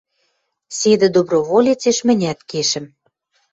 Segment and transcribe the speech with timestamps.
[0.77, 2.85] Седӹ доброволецеш мӹнят кешӹм.